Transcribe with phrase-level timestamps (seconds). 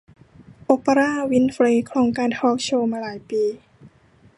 [0.63, 3.43] โอปรา วินเฟรย์ ครองการทอล์คโชว์มาหลายปี